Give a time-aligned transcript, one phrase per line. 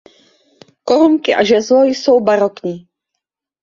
[0.83, 2.87] Korunky a žezlo jsou barokní.